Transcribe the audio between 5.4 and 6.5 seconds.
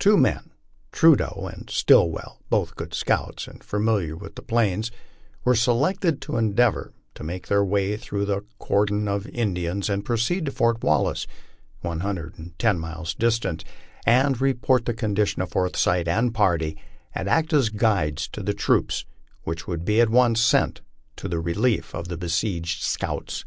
were selected to